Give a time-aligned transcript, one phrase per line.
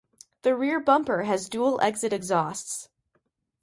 [0.41, 2.89] The rear bumper has dual exit exhausts.